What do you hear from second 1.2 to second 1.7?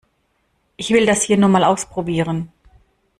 hier nur mal